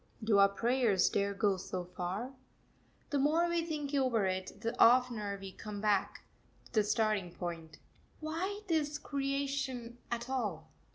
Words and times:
Do 0.23 0.39
our 0.39 0.49
prayers 0.49 1.09
dare 1.09 1.35
go 1.35 1.57
so 1.57 1.85
far? 1.85 2.33
The 3.11 3.19
more 3.19 3.47
we 3.47 3.63
think 3.63 3.93
over 3.93 4.25
it, 4.25 4.61
the 4.61 4.75
oftener 4.83 5.37
we 5.39 5.51
come 5.51 5.83
hack 5.83 6.23
to 6.65 6.71
the 6.71 6.83
starting 6.83 7.31
point 7.35 7.77
Why 8.19 8.61
this 8.67 8.97
creation 8.97 9.99
at 10.09 10.27
all? 10.27 10.71